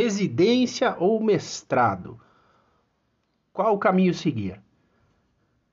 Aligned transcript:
Residência 0.00 0.94
ou 1.00 1.20
mestrado? 1.20 2.20
Qual 3.52 3.74
o 3.74 3.78
caminho 3.80 4.14
seguir? 4.14 4.60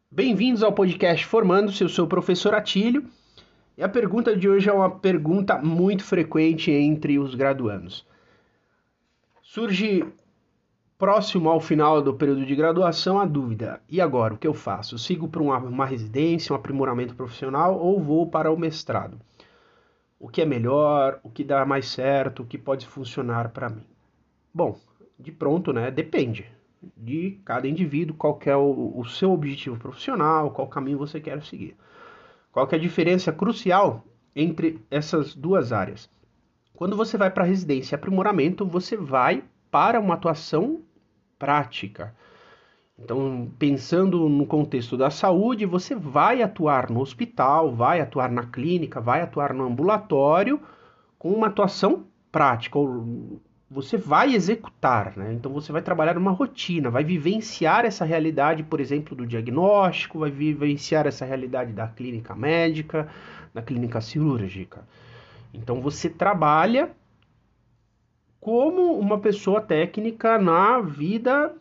Bem-vindos 0.09 0.63
ao 0.63 0.73
podcast 0.73 1.23
Formando-se, 1.27 1.83
eu 1.83 1.87
sou 1.87 2.05
o 2.05 2.09
professor 2.09 2.55
Atílio. 2.55 3.05
E 3.77 3.83
a 3.83 3.87
pergunta 3.87 4.35
de 4.35 4.49
hoje 4.49 4.67
é 4.67 4.73
uma 4.73 4.89
pergunta 4.89 5.59
muito 5.59 6.03
frequente 6.03 6.71
entre 6.71 7.19
os 7.19 7.35
graduandos. 7.35 8.03
Surge 9.43 10.03
próximo 10.97 11.47
ao 11.47 11.59
final 11.59 12.01
do 12.01 12.15
período 12.15 12.47
de 12.47 12.55
graduação 12.55 13.19
a 13.19 13.25
dúvida: 13.25 13.79
e 13.87 14.01
agora, 14.01 14.33
o 14.33 14.37
que 14.39 14.47
eu 14.47 14.55
faço? 14.55 14.97
Sigo 14.97 15.27
para 15.27 15.43
uma, 15.43 15.59
uma 15.59 15.85
residência, 15.85 16.51
um 16.51 16.55
aprimoramento 16.55 17.13
profissional 17.13 17.77
ou 17.77 18.01
vou 18.01 18.27
para 18.27 18.51
o 18.51 18.57
mestrado? 18.57 19.19
O 20.19 20.27
que 20.27 20.41
é 20.41 20.45
melhor, 20.45 21.19
o 21.21 21.29
que 21.29 21.43
dá 21.43 21.63
mais 21.63 21.87
certo, 21.89 22.41
o 22.41 22.45
que 22.47 22.57
pode 22.57 22.87
funcionar 22.87 23.49
para 23.49 23.69
mim? 23.69 23.85
Bom, 24.55 24.77
de 25.19 25.33
pronto, 25.33 25.73
né? 25.73 25.91
Depende 25.91 26.49
de 26.95 27.41
cada 27.43 27.67
indivíduo, 27.67 28.15
qual 28.15 28.39
é 28.45 28.55
o, 28.55 28.93
o 28.95 29.03
seu 29.03 29.33
objetivo 29.33 29.75
profissional, 29.75 30.51
qual 30.51 30.69
caminho 30.69 30.97
você 30.97 31.19
quer 31.19 31.43
seguir. 31.43 31.75
Qual 32.53 32.65
é 32.71 32.75
a 32.75 32.79
diferença 32.79 33.33
crucial 33.33 34.05
entre 34.33 34.79
essas 34.89 35.35
duas 35.35 35.73
áreas? 35.73 36.09
Quando 36.73 36.95
você 36.95 37.17
vai 37.17 37.29
para 37.29 37.43
residência 37.43 37.95
e 37.95 37.97
aprimoramento, 37.97 38.65
você 38.65 38.95
vai 38.95 39.43
para 39.69 39.99
uma 39.99 40.13
atuação 40.13 40.83
prática. 41.37 42.15
Então, 42.97 43.51
pensando 43.59 44.29
no 44.29 44.45
contexto 44.45 44.95
da 44.95 45.09
saúde, 45.09 45.65
você 45.65 45.93
vai 45.93 46.41
atuar 46.41 46.89
no 46.89 47.01
hospital, 47.01 47.75
vai 47.75 47.99
atuar 47.99 48.31
na 48.31 48.45
clínica, 48.45 49.01
vai 49.01 49.19
atuar 49.19 49.53
no 49.53 49.65
ambulatório 49.65 50.61
com 51.19 51.33
uma 51.33 51.47
atuação 51.47 52.05
prática. 52.31 52.79
Você 53.69 53.97
vai 53.97 54.35
executar, 54.35 55.17
né? 55.17 55.33
Então 55.33 55.51
você 55.51 55.71
vai 55.71 55.81
trabalhar 55.81 56.17
uma 56.17 56.31
rotina, 56.31 56.89
vai 56.89 57.03
vivenciar 57.03 57.83
essa 57.83 58.05
realidade, 58.05 58.61
por 58.63 58.79
exemplo, 58.79 59.15
do 59.15 59.25
diagnóstico, 59.25 60.19
vai 60.19 60.29
vivenciar 60.29 61.07
essa 61.07 61.25
realidade 61.25 61.73
da 61.73 61.87
clínica 61.87 62.35
médica, 62.35 63.07
da 63.53 63.61
clínica 63.63 63.99
cirúrgica. 64.01 64.87
Então 65.53 65.81
você 65.81 66.09
trabalha 66.09 66.91
como 68.39 68.99
uma 68.99 69.17
pessoa 69.19 69.59
técnica 69.59 70.37
na 70.37 70.79
vida 70.79 71.55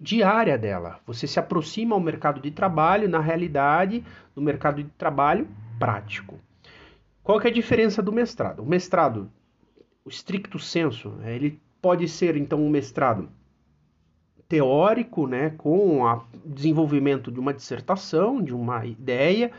diária 0.00 0.58
dela. 0.58 0.98
Você 1.06 1.26
se 1.28 1.38
aproxima 1.38 1.94
ao 1.94 2.00
mercado 2.00 2.40
de 2.40 2.50
trabalho, 2.50 3.08
na 3.08 3.20
realidade, 3.20 4.04
do 4.34 4.42
mercado 4.42 4.82
de 4.82 4.90
trabalho 4.98 5.46
prático. 5.78 6.38
Qual 7.22 7.38
que 7.38 7.46
é 7.46 7.50
a 7.50 7.54
diferença 7.54 8.02
do 8.02 8.12
mestrado? 8.12 8.60
O 8.60 8.66
mestrado, 8.66 9.30
o 10.04 10.10
stricto 10.10 10.58
senso, 10.58 11.10
né, 11.10 11.34
ele 11.34 11.60
pode 11.80 12.08
ser 12.08 12.36
então 12.36 12.62
um 12.62 12.68
mestrado 12.68 13.28
teórico, 14.48 15.26
né, 15.26 15.50
com 15.50 16.02
o 16.02 16.22
desenvolvimento 16.44 17.32
de 17.32 17.40
uma 17.40 17.54
dissertação, 17.54 18.42
de 18.42 18.54
uma 18.54 18.84
ideia, 18.84 19.50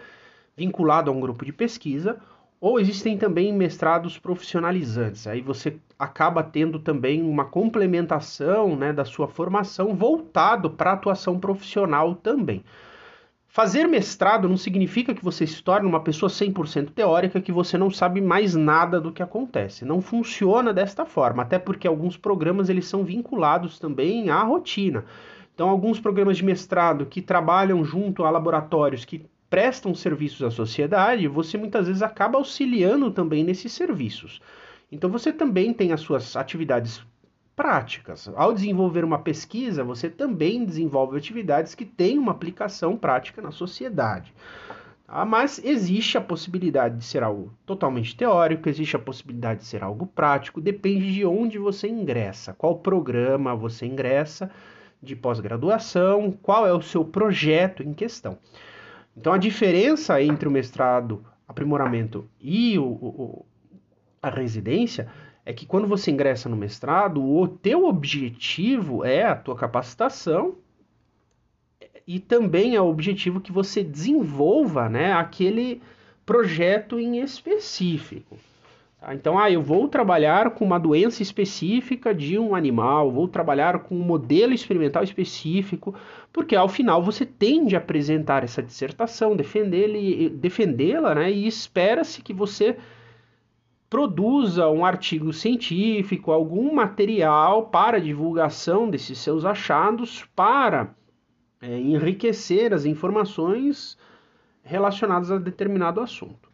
vinculado 0.56 1.10
a 1.10 1.14
um 1.14 1.20
grupo 1.20 1.44
de 1.44 1.52
pesquisa, 1.52 2.20
ou 2.62 2.80
existem 2.80 3.18
também 3.18 3.52
mestrados 3.52 4.18
profissionalizantes. 4.18 5.28
Aí 5.28 5.42
você 5.42 5.78
acaba 6.00 6.44
tendo 6.44 6.80
também 6.80 7.22
uma 7.22 7.46
complementação 7.46 8.76
né, 8.76 8.94
da 8.94 9.06
sua 9.06 9.28
formação 9.28 9.96
voltado 9.96 10.70
para 10.70 10.92
a 10.92 10.94
atuação 10.94 11.40
profissional 11.40 12.16
também. 12.16 12.64
Fazer 13.56 13.88
mestrado 13.88 14.50
não 14.50 14.58
significa 14.58 15.16
que 15.16 15.24
você 15.24 15.48
se 15.48 15.64
torne 15.64 15.88
uma 15.88 16.02
pessoa 16.02 16.30
100% 16.30 16.90
teórica, 16.90 17.40
que 17.40 17.54
você 17.54 17.78
não 17.78 17.90
sabe 17.90 18.20
mais 18.20 18.54
nada 18.54 19.00
do 19.00 19.14
que 19.14 19.24
acontece. 19.24 19.86
Não 19.86 20.02
funciona 20.02 20.74
desta 20.74 21.06
forma, 21.06 21.42
até 21.42 21.58
porque 21.58 21.88
alguns 21.88 22.18
programas 22.18 22.68
eles 22.68 22.86
são 22.86 23.06
vinculados 23.06 23.80
também 23.80 24.30
à 24.30 24.44
rotina. 24.44 25.06
Então, 25.54 25.70
alguns 25.70 26.02
programas 26.02 26.36
de 26.36 26.44
mestrado 26.44 27.06
que 27.06 27.22
trabalham 27.22 27.82
junto 27.86 28.26
a 28.26 28.30
laboratórios 28.30 29.06
que 29.06 29.26
prestam 29.50 29.96
serviços 29.96 30.44
à 30.44 30.52
sociedade, 30.52 31.26
você 31.30 31.58
muitas 31.58 31.88
vezes 31.88 32.02
acaba 32.02 32.38
auxiliando 32.38 33.10
também 33.10 33.42
nesses 33.42 33.72
serviços. 33.72 34.42
Então 34.92 35.10
você 35.10 35.32
também 35.32 35.74
tem 35.74 35.94
as 35.94 36.02
suas 36.02 36.36
atividades 36.36 37.02
práticas. 37.56 38.30
Ao 38.36 38.54
desenvolver 38.54 39.04
uma 39.04 39.20
pesquisa, 39.20 39.84
você 39.84 40.10
também 40.10 40.66
desenvolve 40.66 41.18
atividades 41.18 41.74
que 41.74 41.86
têm 41.86 42.20
uma 42.20 42.32
aplicação 42.32 42.98
prática 42.98 43.42
na 43.42 43.52
sociedade. 43.52 44.34
Tá? 45.08 45.24
Mas 45.24 45.64
existe 45.64 46.18
a 46.18 46.22
possibilidade 46.22 46.98
de 46.98 47.06
ser 47.06 47.24
algo 47.24 47.54
totalmente 47.66 48.16
teórico, 48.16 48.68
existe 48.68 48.96
a 48.96 49.00
possibilidade 49.00 49.62
de 49.62 49.66
ser 49.66 49.84
algo 49.84 50.06
prático, 50.06 50.60
depende 50.60 51.14
de 51.14 51.26
onde 51.26 51.58
você 51.58 51.88
ingressa, 51.88 52.54
qual 52.54 52.80
programa 52.80 53.56
você 53.56 53.86
ingressa 53.86 54.52
de 55.02 55.16
pós-graduação, 55.16 56.32
qual 56.42 56.68
é 56.68 56.74
o 56.74 56.82
seu 56.82 57.06
projeto 57.06 57.84
em 57.84 57.94
questão. 57.94 58.38
Então 59.16 59.32
a 59.32 59.38
diferença 59.38 60.22
entre 60.22 60.48
o 60.48 60.52
mestrado, 60.52 61.24
aprimoramento 61.48 62.28
e 62.42 62.78
o, 62.78 62.86
o, 62.86 63.46
a 64.22 64.30
residência 64.30 65.08
é 65.46 65.54
que 65.54 65.66
quando 65.66 65.88
você 65.88 66.10
ingressa 66.10 66.50
no 66.50 66.58
mestrado, 66.58 67.24
o 67.24 67.48
teu 67.48 67.86
objetivo 67.86 69.06
é 69.06 69.24
a 69.24 69.36
tua 69.36 69.56
capacitação 69.56 70.56
e 72.08 72.20
também 72.20 72.76
é 72.76 72.82
o 72.82 72.90
objetivo 72.90 73.40
que 73.40 73.52
você 73.52 73.84
desenvolva 73.84 74.90
né, 74.90 75.14
aquele 75.14 75.82
projeto 76.26 77.00
em 77.00 77.20
específico. 77.20 78.38
Tá? 79.00 79.14
Então, 79.14 79.38
ah, 79.38 79.52
eu 79.52 79.62
vou 79.62 79.88
trabalhar 79.88 80.50
com 80.52 80.66
uma 80.66 80.80
doença 80.80 81.22
específica 81.22 82.14
de 82.14 82.40
um 82.40 82.56
animal, 82.56 83.12
vou 83.12 83.28
trabalhar 83.28 83.80
com 83.80 83.96
um 83.96 84.04
modelo 84.04 84.54
experimental 84.54 85.04
específico, 85.04 85.94
porque 86.34 86.56
ao 86.56 86.68
final 86.68 87.04
você 87.04 87.24
tende 87.24 87.76
a 87.76 87.80
apresentar 87.80 88.44
essa 88.44 88.64
dissertação, 88.64 89.36
defendê-la, 89.36 91.14
né, 91.16 91.32
e 91.32 91.46
espera-se 91.46 92.24
que 92.24 92.34
você 92.34 92.78
produza 93.96 94.68
um 94.68 94.84
artigo 94.84 95.32
científico, 95.32 96.30
algum 96.30 96.74
material 96.76 97.68
para 97.68 97.98
divulgação 97.98 98.90
desses 98.90 99.18
seus 99.20 99.46
achados, 99.46 100.26
para 100.36 100.94
é, 101.62 101.80
enriquecer 101.80 102.74
as 102.74 102.84
informações 102.84 103.98
relacionadas 104.62 105.32
a 105.32 105.38
determinado 105.38 106.02
assunto. 106.02 106.52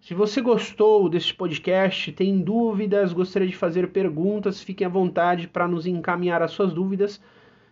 Se 0.00 0.14
você 0.14 0.40
gostou 0.40 1.08
desse 1.08 1.34
podcast, 1.34 2.12
tem 2.12 2.40
dúvidas, 2.40 3.12
gostaria 3.12 3.48
de 3.48 3.56
fazer 3.56 3.88
perguntas, 3.88 4.62
fiquem 4.62 4.86
à 4.86 4.90
vontade 4.90 5.48
para 5.48 5.66
nos 5.66 5.84
encaminhar 5.84 6.42
as 6.42 6.52
suas 6.52 6.72
dúvidas, 6.72 7.20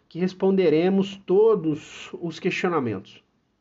que 0.08 0.18
responderemos 0.18 1.14
todos 1.24 2.10
os 2.20 2.40
questionamentos. 2.40 3.22